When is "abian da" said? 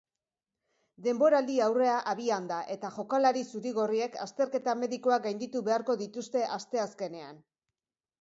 2.13-2.57